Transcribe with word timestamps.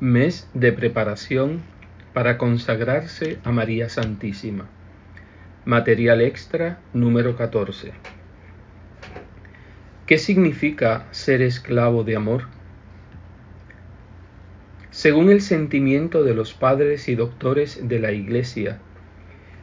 mes 0.00 0.48
de 0.54 0.72
preparación 0.72 1.62
para 2.12 2.38
consagrarse 2.38 3.38
a 3.42 3.50
María 3.50 3.88
Santísima. 3.88 4.68
Material 5.64 6.20
extra 6.20 6.78
número 6.92 7.36
14. 7.36 7.90
¿Qué 10.06 10.18
significa 10.18 11.08
ser 11.10 11.42
esclavo 11.42 12.04
de 12.04 12.14
amor? 12.14 12.44
Según 14.92 15.30
el 15.30 15.40
sentimiento 15.40 16.22
de 16.22 16.34
los 16.34 16.54
padres 16.54 17.08
y 17.08 17.16
doctores 17.16 17.88
de 17.88 17.98
la 17.98 18.12
Iglesia, 18.12 18.78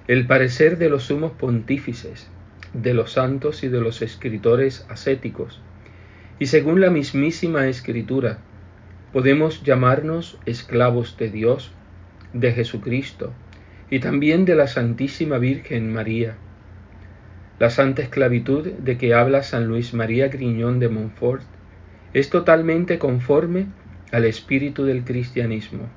el 0.10 0.28
parecer 0.28 0.78
de 0.78 0.90
los 0.90 1.04
sumos 1.04 1.32
pontífices, 1.32 2.28
de 2.74 2.94
los 2.94 3.14
santos 3.14 3.64
y 3.64 3.70
de 3.70 3.80
los 3.80 4.02
escritores 4.02 4.86
ascéticos, 4.90 5.62
y 6.40 6.48
según 6.48 6.82
la 6.82 6.90
mismísima 6.90 7.68
Escritura, 7.68 8.40
podemos 9.16 9.64
llamarnos 9.64 10.38
esclavos 10.46 11.16
de 11.16 11.30
Dios, 11.30 11.72
de 12.34 12.52
Jesucristo 12.52 13.32
y 13.90 14.02
también 14.02 14.44
de 14.44 14.56
la 14.56 14.68
Santísima 14.68 15.38
Virgen 15.38 15.94
María. 15.94 16.36
La 17.58 17.70
santa 17.70 18.02
esclavitud 18.02 18.74
de 18.74 18.98
que 18.98 19.14
habla 19.14 19.42
San 19.42 19.68
Luis 19.68 19.94
María 19.94 20.28
Griñón 20.28 20.80
de 20.80 20.90
Montfort 20.90 21.44
es 22.14 22.30
totalmente 22.30 23.00
conforme 23.00 23.68
al 24.12 24.26
espíritu 24.26 24.84
del 24.84 25.06
cristianismo. 25.06 25.88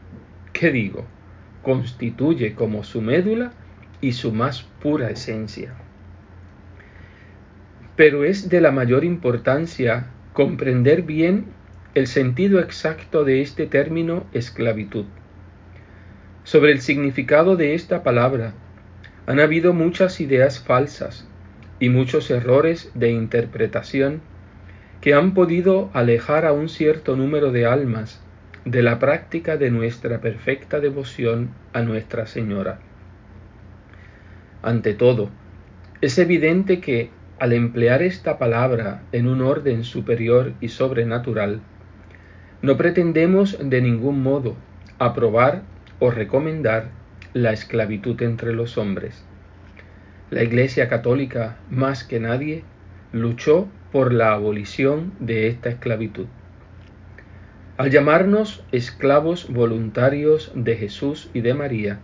¿Qué 0.52 0.70
digo? 0.70 1.05
Constituye 1.64 2.55
como 2.55 2.84
su 2.84 3.02
médula 3.02 3.50
y 4.00 4.12
su 4.12 4.30
más 4.30 4.62
pura 4.80 5.10
esencia. 5.10 5.74
Pero 7.96 8.22
es 8.22 8.48
de 8.48 8.60
la 8.60 8.70
mayor 8.70 9.02
importancia 9.02 10.06
comprender 10.34 11.02
bien 11.02 11.58
el 11.98 12.07
sentido 12.07 12.61
exacto 12.61 13.25
de 13.25 13.42
este 13.42 13.67
término 13.67 14.25
esclavitud. 14.33 15.05
Sobre 16.45 16.70
el 16.70 16.81
significado 16.81 17.56
de 17.56 17.75
esta 17.75 18.05
palabra 18.05 18.53
han 19.27 19.41
habido 19.41 19.72
muchas 19.72 20.20
ideas 20.20 20.61
falsas 20.61 21.27
y 21.81 21.89
muchos 21.89 22.31
errores 22.31 22.92
de 22.95 23.11
interpretación 23.11 24.20
que 25.00 25.12
han 25.12 25.34
podido 25.34 25.91
alejar 25.92 26.47
a 26.47 26.53
un 26.53 26.69
cierto 26.69 27.17
número 27.17 27.50
de 27.50 27.67
almas 27.67 28.22
de 28.65 28.83
la 28.83 29.00
práctica 29.00 29.56
de 29.56 29.72
nuestra 29.72 30.20
perfecta 30.20 30.78
devoción 30.78 31.50
a 31.72 31.83
Nuestra 31.83 32.27
Señora. 32.27 32.78
Ante 34.62 34.94
todo, 34.94 35.31
es 36.00 36.17
evidente 36.19 36.81
que 36.81 37.11
al 37.41 37.53
emplear 37.53 38.03
esta 38.03 38.39
palabra 38.39 39.03
en 39.11 39.27
un 39.27 39.42
orden 39.42 39.83
superior 39.83 40.53
y 40.61 40.69
sobrenatural, 40.69 41.61
no 42.62 42.77
pretendemos 42.77 43.59
de 43.61 43.81
ningún 43.81 44.23
modo 44.23 44.56
aprobar 44.98 45.62
o 46.01 46.11
recomendar 46.11 46.91
la 47.33 47.53
esclavitud 47.53 48.20
entre 48.23 48.53
los 48.53 48.78
hombres. 48.78 49.25
La 50.31 50.42
Iglesia 50.42 50.89
Católica, 50.89 51.56
más 51.70 52.05
que 52.05 52.20
nadie, 52.20 52.65
luchó 53.12 53.69
por 53.92 54.12
la 54.12 54.33
abolición 54.33 55.12
de 55.20 55.48
esta 55.48 55.70
esclavitud. 55.70 56.27
Al 57.77 57.91
llamarnos 57.91 58.65
esclavos 58.72 59.48
voluntarios 59.48 60.50
de 60.55 60.77
Jesús 60.77 61.31
y 61.33 61.41
de 61.43 61.55
María, 61.55 62.00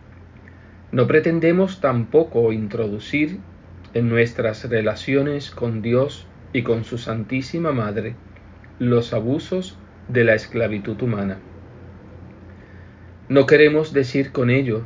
no 0.93 1.09
pretendemos 1.09 1.81
tampoco 1.81 2.53
introducir 2.53 3.41
en 3.93 4.09
nuestras 4.09 4.69
relaciones 4.71 5.51
con 5.51 5.83
Dios 5.83 6.27
y 6.53 6.63
con 6.63 6.85
su 6.85 6.99
Santísima 6.99 7.73
Madre 7.73 8.15
los 8.79 9.13
abusos 9.13 9.77
de 10.09 10.25
la 10.25 10.35
esclavitud 10.35 11.01
humana. 11.03 11.39
No 13.29 13.47
queremos 13.47 13.93
decir 13.93 14.33
con 14.33 14.51
ello 14.51 14.83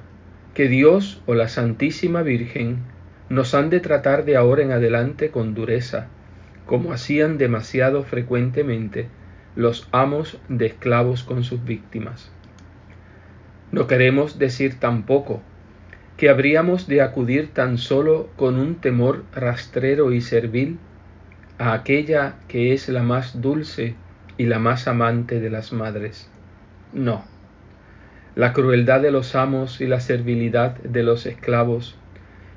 que 0.55 0.69
Dios 0.69 1.23
o 1.27 1.35
la 1.35 1.49
Santísima 1.49 2.23
Virgen 2.23 2.79
nos 3.29 3.55
han 3.55 3.71
de 3.71 3.81
tratar 3.81 4.25
de 4.25 4.37
ahora 4.37 4.63
en 4.63 4.73
adelante 4.73 5.31
con 5.31 5.55
dureza, 5.55 6.07
como 6.67 6.93
hacían 6.93 7.39
demasiado 7.39 8.05
frecuentemente 8.05 9.09
los 9.57 9.89
amos 9.93 10.39
de 10.49 10.67
esclavos 10.67 11.25
con 11.25 11.43
sus 11.43 11.65
víctimas. 11.65 12.31
No 13.73 13.87
queremos 13.87 14.39
decir 14.39 14.79
tampoco 14.79 15.43
que 16.17 16.29
habríamos 16.29 16.87
de 16.87 17.03
acudir 17.03 17.53
tan 17.53 17.79
solo 17.79 18.29
con 18.37 18.59
un 18.59 18.77
temor 18.77 19.25
rastrero 19.35 20.13
y 20.13 20.21
servil 20.21 20.79
a 21.59 21.73
aquella 21.73 22.37
que 22.49 22.73
es 22.73 22.89
la 22.89 23.03
más 23.03 23.41
dulce 23.41 23.95
y 24.39 24.47
la 24.47 24.59
más 24.59 24.89
amante 24.89 25.41
de 25.41 25.51
las 25.51 25.73
madres. 25.73 26.31
No. 26.95 27.25
La 28.35 28.53
crueldad 28.53 29.03
de 29.03 29.11
los 29.11 29.35
amos 29.35 29.81
y 29.81 29.87
la 29.87 30.01
servilidad 30.01 30.77
de 30.79 31.03
los 31.03 31.27
esclavos 31.27 31.99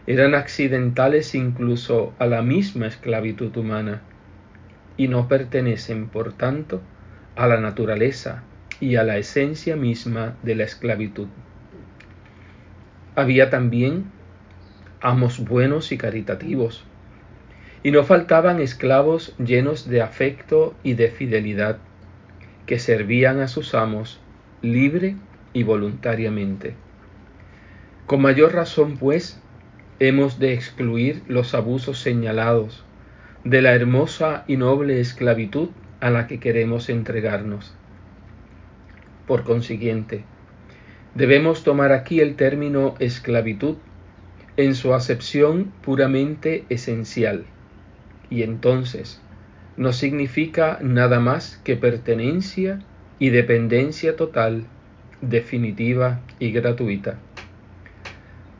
eran 0.08 0.36
accidentales 0.36 1.36
incluso 1.36 2.14
a 2.20 2.28
la 2.28 2.42
misma 2.42 2.88
esclavitud 2.88 3.56
humana 3.58 4.02
y 4.96 5.08
no 5.08 5.28
pertenecen, 5.28 6.08
por 6.08 6.34
tanto, 6.34 6.82
a 7.36 7.48
la 7.48 7.60
naturaleza 7.60 8.44
y 8.80 8.96
a 8.96 9.04
la 9.04 9.18
esencia 9.18 9.76
misma 9.76 10.36
de 10.44 10.56
la 10.56 10.64
esclavitud. 10.64 11.28
Había 13.16 13.50
también 13.50 14.06
amos 15.02 15.40
buenos 15.40 15.92
y 15.92 15.98
caritativos, 15.98 16.86
y 17.84 17.92
no 17.92 18.04
faltaban 18.04 18.60
esclavos 18.60 19.36
llenos 19.44 19.90
de 19.90 20.02
afecto 20.02 20.76
y 20.84 20.94
de 20.94 21.10
fidelidad, 21.10 21.80
que 22.66 22.78
servían 22.78 23.40
a 23.40 23.48
sus 23.48 23.74
amos 23.74 24.20
libre 24.62 25.16
y 25.54 25.64
voluntariamente. 25.64 26.76
Con 28.06 28.22
mayor 28.22 28.54
razón, 28.54 28.98
pues, 28.98 29.42
hemos 30.00 30.38
de 30.38 30.54
excluir 30.54 31.24
los 31.28 31.56
abusos 31.56 32.00
señalados 32.00 32.84
de 33.44 33.62
la 33.64 33.74
hermosa 33.74 34.44
y 34.48 34.58
noble 34.58 35.00
esclavitud 35.00 35.70
a 36.00 36.12
la 36.12 36.28
que 36.28 36.40
queremos 36.40 36.90
entregarnos. 36.90 37.74
Por 39.26 39.44
consiguiente, 39.44 40.24
debemos 41.16 41.64
tomar 41.64 41.92
aquí 41.92 42.20
el 42.20 42.36
término 42.36 42.94
esclavitud 43.00 43.78
en 44.58 44.76
su 44.76 44.94
acepción 44.94 45.72
puramente 45.82 46.66
esencial 46.70 47.46
y 48.32 48.42
entonces 48.42 49.22
no 49.78 49.94
significa 49.94 50.80
nada 50.82 51.20
más 51.20 51.60
que 51.64 51.76
pertenencia 51.76 52.80
y 53.20 53.30
dependencia 53.30 54.16
total, 54.16 54.64
definitiva 55.22 56.22
y 56.40 56.52
gratuita. 56.52 57.20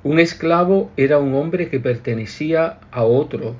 Un 0.04 0.20
esclavo 0.20 0.92
era 0.98 1.18
un 1.18 1.34
hombre 1.34 1.70
que 1.70 1.80
pertenecía 1.80 2.78
a 2.92 3.04
otro 3.04 3.56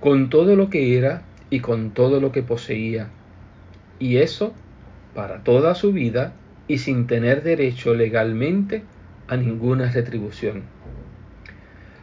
con 0.00 0.30
todo 0.30 0.56
lo 0.56 0.70
que 0.70 0.96
era 0.96 1.22
y 1.50 1.60
con 1.60 1.90
todo 1.90 2.20
lo 2.20 2.32
que 2.32 2.42
poseía, 2.42 3.08
y 3.98 4.18
eso 4.18 4.54
para 5.14 5.42
toda 5.42 5.74
su 5.74 5.92
vida 5.92 6.32
y 6.68 6.78
sin 6.78 7.06
tener 7.06 7.42
derecho 7.42 7.94
legalmente 7.94 8.82
a 9.26 9.36
ninguna 9.36 9.90
retribución. 9.90 10.62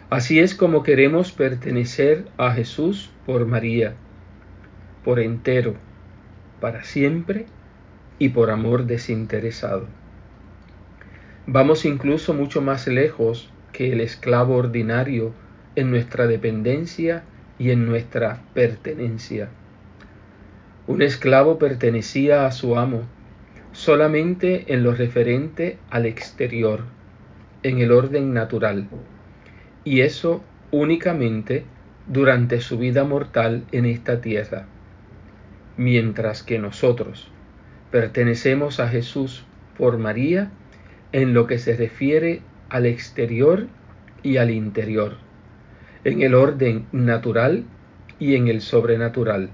Así 0.10 0.40
es 0.40 0.56
como 0.56 0.84
queremos 0.84 1.34
pertenecer 1.34 2.30
a 2.38 2.52
Jesús 2.52 3.10
por 3.26 3.46
María, 3.46 3.96
por 5.04 5.20
entero, 5.20 5.76
para 6.62 6.86
siempre 6.86 7.46
y 8.18 8.30
por 8.30 8.50
amor 8.50 8.86
desinteresado. 8.86 9.88
Vamos 11.46 11.84
incluso 11.84 12.34
mucho 12.34 12.62
más 12.62 12.88
lejos 12.88 13.50
que 13.74 13.92
el 13.92 14.00
esclavo 14.00 14.56
ordinario 14.56 15.34
en 15.76 15.92
nuestra 15.92 16.26
dependencia 16.26 17.24
y 17.60 17.72
en 17.72 17.86
nuestra 17.86 18.42
pertenencia. 18.54 19.50
Un 20.88 21.02
esclavo 21.02 21.60
pertenecía 21.60 22.46
a 22.46 22.52
su 22.54 22.78
amo 22.78 23.02
solamente 23.74 24.74
en 24.74 24.84
lo 24.84 24.94
referente 24.94 25.78
al 25.90 26.06
exterior, 26.06 26.86
en 27.62 27.80
el 27.80 27.92
orden 27.92 28.34
natural, 28.34 28.88
y 29.88 30.02
eso 30.02 30.44
únicamente 30.72 31.64
durante 32.08 32.60
su 32.60 32.78
vida 32.78 33.06
mortal 33.06 33.64
en 33.72 33.86
esta 33.86 34.20
tierra, 34.20 34.66
mientras 35.78 36.44
que 36.44 36.60
nosotros 36.60 37.30
pertenecemos 37.90 38.82
a 38.82 38.90
Jesús 38.90 39.46
por 39.78 39.98
María 39.98 40.52
en 41.14 41.34
lo 41.34 41.48
que 41.48 41.58
se 41.58 41.78
refiere 41.78 42.42
al 42.68 42.86
exterior 42.86 43.68
y 44.24 44.36
al 44.36 44.52
interior, 44.52 45.16
en 46.04 46.22
el 46.22 46.36
orden 46.36 46.86
natural 46.92 47.64
y 48.20 48.36
en 48.36 48.50
el 48.50 48.60
sobrenatural, 48.60 49.52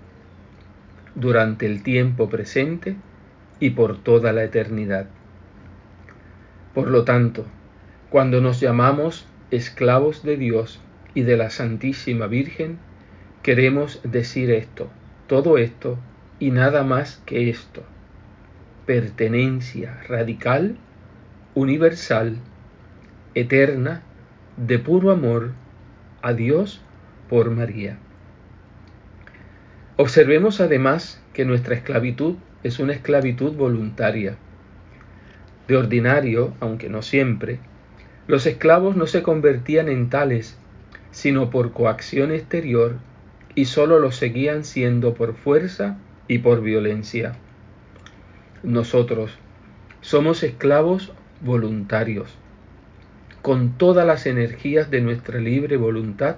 durante 1.14 1.68
el 1.68 1.84
tiempo 1.84 2.28
presente 2.28 2.96
y 3.60 3.70
por 3.70 4.00
toda 4.02 4.34
la 4.34 4.44
eternidad. 4.44 5.06
Por 6.74 6.88
lo 6.88 7.04
tanto, 7.04 7.46
cuando 8.10 8.42
nos 8.42 8.60
llamamos 8.60 9.28
esclavos 9.56 10.24
de 10.24 10.38
Dios, 10.38 10.82
y 11.14 11.24
de 11.24 11.38
la 11.38 11.50
Santísima 11.50 12.28
Virgen, 12.28 12.80
queremos 13.42 14.02
decir 14.04 14.52
esto, 14.52 14.90
todo 15.28 15.58
esto 15.58 15.98
y 16.40 16.52
nada 16.52 16.84
más 16.84 17.22
que 17.26 17.50
esto. 17.50 17.84
pertenencia 18.86 20.02
radical, 20.10 20.76
universal, 21.56 22.36
eterna, 23.34 24.02
de 24.58 24.78
puro 24.78 25.12
amor 25.12 25.54
a 26.22 26.34
Dios 26.34 26.82
por 27.30 27.50
María. 27.50 27.98
Observemos 29.96 30.60
además 30.60 31.24
que 31.34 31.46
nuestra 31.46 31.76
esclavitud 31.76 32.36
es 32.64 32.80
una 32.80 32.92
esclavitud 32.92 33.54
voluntaria. 33.54 34.36
De 35.70 35.78
ordinario, 35.78 36.54
aunque 36.60 36.90
no 36.90 37.02
siempre, 37.02 37.60
los 38.28 38.46
esclavos 38.46 38.96
no 38.96 39.08
se 39.08 39.22
convertían 39.22 39.90
en 39.90 40.10
tales, 40.10 40.58
sino 41.12 41.50
por 41.50 41.74
coacción 41.74 42.32
exterior, 42.32 42.98
y 43.56 43.66
sólo 43.66 44.00
lo 44.00 44.12
seguían 44.12 44.64
siendo 44.64 45.14
por 45.14 45.36
fuerza 45.36 45.98
y 46.28 46.40
por 46.40 46.62
violencia. 46.62 47.36
Nosotros 48.64 49.38
somos 50.02 50.42
esclavos 50.44 51.12
voluntarios. 51.42 52.34
Con 53.42 53.78
todas 53.78 54.08
las 54.08 54.26
energías 54.26 54.90
de 54.90 55.02
nuestra 55.02 55.40
libre 55.40 55.76
voluntad, 55.76 56.38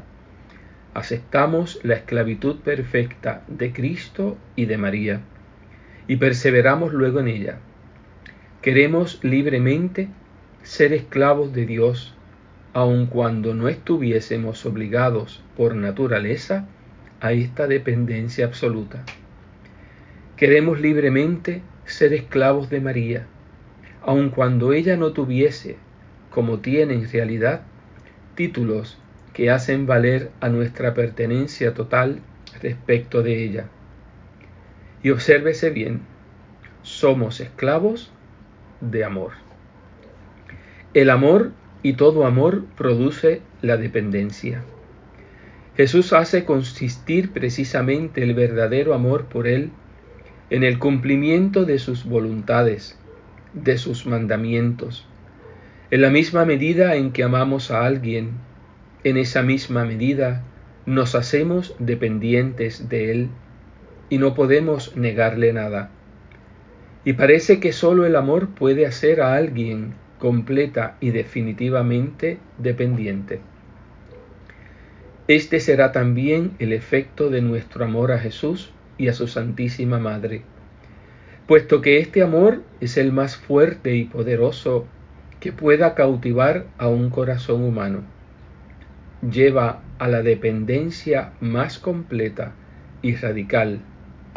aceptamos 0.95 1.79
la 1.83 1.95
esclavitud 1.95 2.61
perfecta 2.61 3.43
de 3.47 3.71
Cristo 3.71 4.37
y 4.55 4.65
de 4.65 4.77
María, 4.77 5.21
y 6.07 6.15
perseveramos 6.15 6.93
luego 6.93 7.19
en 7.19 7.27
ella. 7.27 7.59
Queremos 8.61 9.23
libremente 9.23 10.09
ser 10.65 10.93
esclavos 10.93 11.53
de 11.53 11.67
Dios, 11.67 12.15
aun 12.73 13.05
cuando 13.05 13.53
no 13.53 13.69
estuviésemos 13.69 14.65
obligados 14.65 15.43
por 15.55 15.75
naturaleza 15.75 16.65
a 17.21 17.33
esta 17.33 17.67
dependencia 17.67 18.45
absoluta. 18.45 19.03
Queremos 20.35 20.81
libremente 20.81 21.61
ser 21.85 22.13
esclavos 22.13 22.71
de 22.71 22.81
María, 22.81 23.27
aun 24.01 24.31
cuando 24.31 24.73
ella 24.73 24.97
no 24.97 25.13
tuviese, 25.13 25.77
como 26.31 26.57
tiene 26.57 26.95
en 26.95 27.11
realidad, 27.11 27.61
títulos 28.33 28.97
que 29.33 29.51
hacen 29.51 29.85
valer 29.85 30.31
a 30.41 30.49
nuestra 30.49 30.95
pertenencia 30.95 31.75
total 31.75 32.21
respecto 32.59 33.21
de 33.21 33.43
ella. 33.43 33.65
Y 35.03 35.11
obsérvese 35.11 35.69
bien, 35.69 36.01
somos 36.81 37.39
esclavos 37.39 38.11
de 38.81 39.03
amor. 39.03 39.44
El 40.95 41.09
amor 41.09 41.51
y 41.83 41.95
todo 41.95 42.25
amor 42.25 42.63
produce 42.77 43.41
la 43.61 43.75
dependencia. 43.75 44.63
Jesús 45.75 46.13
hace 46.13 46.45
consistir 46.45 47.33
precisamente 47.33 48.23
el 48.23 48.33
verdadero 48.33 48.93
amor 48.93 49.25
por 49.25 49.45
Él 49.45 49.71
en 50.49 50.63
el 50.63 50.79
cumplimiento 50.79 51.65
de 51.65 51.79
sus 51.79 52.05
voluntades, 52.05 52.97
de 53.53 53.77
sus 53.77 54.05
mandamientos. 54.05 55.05
En 55.91 56.01
la 56.01 56.09
misma 56.09 56.45
medida 56.45 56.95
en 56.95 57.11
que 57.11 57.23
amamos 57.23 57.71
a 57.71 57.85
alguien, 57.85 58.31
en 59.03 59.17
esa 59.17 59.43
misma 59.43 59.83
medida 59.83 60.45
nos 60.85 61.13
hacemos 61.13 61.75
dependientes 61.77 62.87
de 62.87 63.11
Él 63.11 63.29
y 64.09 64.17
no 64.17 64.33
podemos 64.33 64.95
negarle 64.95 65.51
nada. 65.51 65.91
Y 67.03 67.11
parece 67.11 67.59
que 67.59 67.73
sólo 67.73 68.05
el 68.05 68.15
amor 68.15 68.47
puede 68.51 68.85
hacer 68.85 69.19
a 69.19 69.35
alguien 69.35 69.93
completa 70.19 70.97
y 70.99 71.11
definitivamente 71.11 72.37
dependiente. 72.57 73.39
Este 75.27 75.59
será 75.59 75.91
también 75.91 76.51
el 76.59 76.71
efecto 76.71 77.29
de 77.29 77.41
nuestro 77.41 77.85
amor 77.85 78.11
a 78.11 78.19
Jesús 78.19 78.71
y 78.97 79.07
a 79.07 79.13
su 79.13 79.27
Santísima 79.27 79.99
Madre, 79.99 80.43
puesto 81.47 81.81
que 81.81 81.99
este 81.99 82.21
amor 82.21 82.61
es 82.79 82.97
el 82.97 83.11
más 83.11 83.35
fuerte 83.35 83.95
y 83.95 84.05
poderoso 84.05 84.85
que 85.39 85.51
pueda 85.51 85.95
cautivar 85.95 86.65
a 86.77 86.87
un 86.87 87.09
corazón 87.09 87.63
humano. 87.63 88.03
Lleva 89.29 89.81
a 89.97 90.07
la 90.07 90.21
dependencia 90.21 91.33
más 91.39 91.79
completa 91.79 92.53
y 93.01 93.15
radical, 93.15 93.79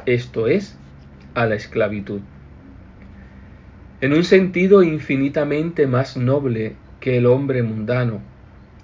esto 0.07 0.47
es, 0.47 0.79
a 1.35 1.47
la 1.47 1.55
esclavitud 1.55 2.21
en 4.01 4.13
un 4.13 4.23
sentido 4.23 4.83
infinitamente 4.85 5.89
más 5.89 6.17
noble 6.17 6.77
que 7.01 7.19
el 7.19 7.27
hombre 7.27 7.63
mundano, 7.65 8.21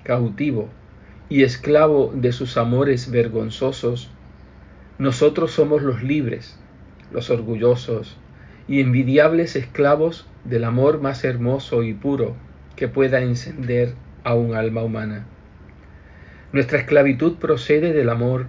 cautivo 0.03 0.69
y 1.29 1.45
esclavo 1.45 2.13
de 2.15 2.33
sus 2.33 2.57
amores 2.57 3.11
vergonzosos, 3.11 4.11
nosotros 4.99 5.53
somos 5.53 5.83
los 5.83 6.03
libres, 6.03 6.59
los 7.13 7.31
orgullosos 7.31 8.17
y 8.67 8.81
envidiables 8.81 9.55
esclavos 9.55 10.27
del 10.45 10.65
amor 10.65 11.01
más 11.01 11.25
hermoso 11.25 11.85
y 11.85 11.95
puro 11.95 12.35
que 12.75 12.89
pueda 12.89 13.21
encender 13.21 13.95
a 14.25 14.35
un 14.35 14.57
alma 14.57 14.83
humana. 14.83 15.27
Nuestra 16.53 16.79
esclavitud 16.79 17.37
procede 17.37 17.93
del 17.93 18.09
amor 18.09 18.47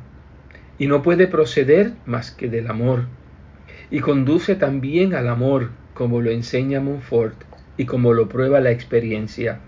y 0.80 0.88
no 0.88 1.04
puede 1.04 1.28
proceder 1.28 1.94
más 2.06 2.32
que 2.32 2.50
del 2.50 2.70
amor, 2.70 3.06
y 3.92 4.00
conduce 4.00 4.56
también 4.56 5.14
al 5.14 5.28
amor 5.28 5.72
como 5.94 6.22
lo 6.22 6.32
enseña 6.32 6.82
Montfort 6.82 7.36
y 7.78 7.86
como 7.86 8.14
lo 8.14 8.28
prueba 8.30 8.60
la 8.60 8.72
experiencia. 8.72 9.60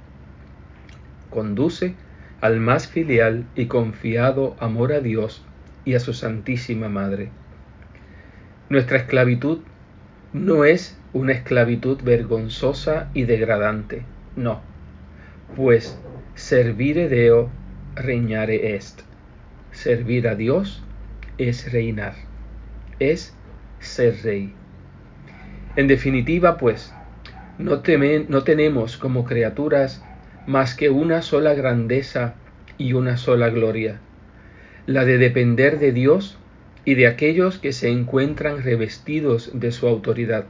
Conduce 1.30 1.96
al 2.42 2.60
más 2.60 2.88
filial 2.88 3.46
y 3.56 3.66
confiado 3.66 4.56
amor 4.60 4.94
a 4.94 5.00
Dios 5.00 5.44
y 5.86 5.96
a 5.96 6.00
su 6.00 6.14
Santísima 6.14 6.90
Madre. 6.90 7.30
Nuestra 8.70 8.98
esclavitud 8.98 9.60
no 10.34 10.66
es 10.66 11.00
una 11.14 11.32
esclavitud 11.32 12.02
vergonzosa 12.04 13.10
y 13.14 13.24
degradante, 13.24 14.04
no, 14.36 14.62
pues 15.56 15.98
servire 16.36 17.08
Deo 17.08 17.50
reñare 17.96 18.76
est. 18.76 19.02
Servir 19.72 20.28
a 20.28 20.36
Dios 20.36 20.84
es 21.38 21.72
reinar, 21.72 22.16
es 23.00 23.37
ser 23.80 24.16
rey. 24.24 24.54
En 25.76 25.88
definitiva, 25.88 26.58
pues, 26.58 26.94
no, 27.58 27.82
no 28.30 28.44
tenemos 28.44 28.98
como 28.98 29.26
criaturas 29.26 30.04
más 30.46 30.76
que 30.76 30.90
una 30.90 31.22
sola 31.22 31.54
grandeza 31.54 32.36
y 32.78 32.94
una 32.94 33.18
sola 33.18 33.50
gloria, 33.50 34.00
la 34.86 35.06
de 35.06 35.18
depender 35.18 35.80
de 35.80 35.92
Dios 35.92 36.38
y 36.86 36.96
de 36.96 37.08
aquellos 37.08 37.60
que 37.60 37.74
se 37.74 37.90
encuentran 37.90 38.64
revestidos 38.64 39.52
de 39.54 39.72
su 39.72 39.88
autoridad. 39.88 40.46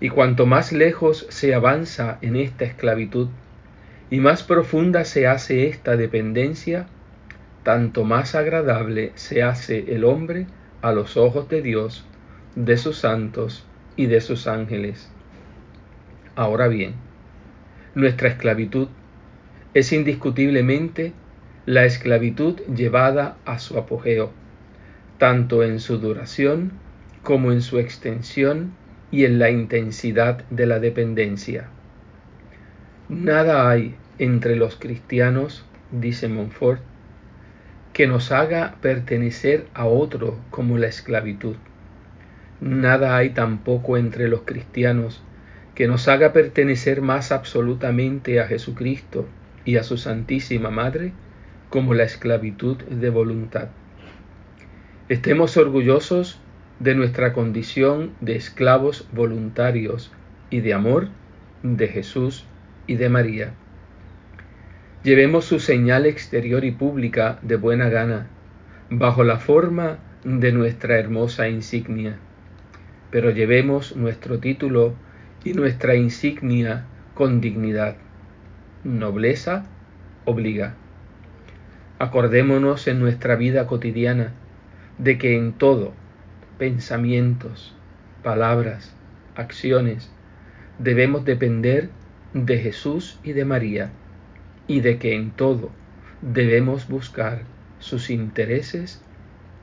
Y 0.00 0.08
cuanto 0.08 0.46
más 0.46 0.72
lejos 0.72 1.26
se 1.28 1.54
avanza 1.54 2.18
en 2.22 2.36
esta 2.36 2.64
esclavitud, 2.64 3.28
y 4.10 4.20
más 4.20 4.42
profunda 4.42 5.04
se 5.04 5.26
hace 5.26 5.68
esta 5.68 5.96
dependencia, 5.96 6.86
tanto 7.62 8.04
más 8.04 8.34
agradable 8.34 9.12
se 9.16 9.42
hace 9.42 9.94
el 9.94 10.04
hombre 10.04 10.46
a 10.82 10.92
los 10.92 11.16
ojos 11.16 11.48
de 11.48 11.62
Dios, 11.62 12.04
de 12.54 12.76
sus 12.76 12.98
santos 12.98 13.64
y 13.96 14.06
de 14.06 14.20
sus 14.20 14.46
ángeles. 14.46 15.10
Ahora 16.36 16.68
bien, 16.68 16.94
nuestra 17.94 18.28
esclavitud 18.28 18.88
es 19.74 19.92
indiscutiblemente 19.92 21.12
la 21.66 21.84
esclavitud 21.84 22.60
llevada 22.74 23.36
a 23.44 23.58
su 23.58 23.78
apogeo, 23.78 24.32
tanto 25.18 25.62
en 25.62 25.80
su 25.80 25.98
duración 25.98 26.72
como 27.22 27.52
en 27.52 27.60
su 27.60 27.78
extensión 27.78 28.72
y 29.10 29.24
en 29.24 29.38
la 29.38 29.50
intensidad 29.50 30.44
de 30.50 30.66
la 30.66 30.78
dependencia. 30.78 31.68
Nada 33.08 33.68
hay 33.68 33.96
entre 34.18 34.56
los 34.56 34.76
cristianos, 34.76 35.64
dice 35.90 36.28
Montfort, 36.28 36.80
que 37.98 38.06
nos 38.06 38.30
haga 38.30 38.76
pertenecer 38.80 39.66
a 39.74 39.86
otro 39.86 40.38
como 40.50 40.78
la 40.78 40.86
esclavitud. 40.86 41.56
Nada 42.60 43.16
hay 43.16 43.30
tampoco 43.30 43.96
entre 43.96 44.28
los 44.28 44.42
cristianos 44.42 45.20
que 45.74 45.88
nos 45.88 46.06
haga 46.06 46.32
pertenecer 46.32 47.02
más 47.02 47.32
absolutamente 47.32 48.38
a 48.38 48.46
Jesucristo 48.46 49.26
y 49.64 49.78
a 49.78 49.82
su 49.82 49.96
Santísima 49.96 50.70
Madre 50.70 51.12
como 51.70 51.92
la 51.92 52.04
esclavitud 52.04 52.76
de 52.76 53.10
voluntad. 53.10 53.70
Estemos 55.08 55.56
orgullosos 55.56 56.38
de 56.78 56.94
nuestra 56.94 57.32
condición 57.32 58.12
de 58.20 58.36
esclavos 58.36 59.08
voluntarios 59.10 60.12
y 60.50 60.60
de 60.60 60.72
amor 60.72 61.08
de 61.64 61.88
Jesús 61.88 62.44
y 62.86 62.94
de 62.94 63.08
María. 63.08 63.54
Llevemos 65.08 65.46
su 65.46 65.58
señal 65.58 66.04
exterior 66.04 66.66
y 66.66 66.70
pública 66.70 67.38
de 67.40 67.56
buena 67.56 67.88
gana, 67.88 68.26
bajo 68.90 69.24
la 69.24 69.38
forma 69.38 69.98
de 70.22 70.52
nuestra 70.52 70.98
hermosa 70.98 71.48
insignia 71.48 72.18
pero 73.10 73.30
llevemos 73.30 73.96
nuestro 73.96 74.38
título 74.38 74.94
y 75.44 75.54
nuestra 75.54 75.94
insignia 75.94 76.84
con 77.14 77.40
dignidad. 77.40 77.96
Nobleza 78.84 79.66
obliga. 80.24 80.74
Acordémonos 81.98 82.86
en 82.86 83.00
nuestra 83.00 83.36
vida 83.36 83.66
cotidiana 83.66 84.32
de 84.98 85.18
que 85.18 85.36
en 85.36 85.52
todo, 85.52 85.94
pensamientos, 86.58 87.74
palabras, 88.22 88.94
acciones, 89.34 90.10
debemos 90.78 91.24
depender 91.24 91.88
de 92.34 92.58
Jesús 92.58 93.18
y 93.24 93.32
de 93.32 93.44
María, 93.44 93.90
y 94.68 94.82
de 94.82 95.00
que 95.00 95.16
en 95.16 95.34
todo 95.34 95.80
debemos 96.20 96.86
buscar 96.88 97.52
sus 97.78 98.10
intereses 98.10 99.08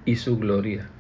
y 0.06 0.18
su 0.18 0.38
gloria. 0.40 0.95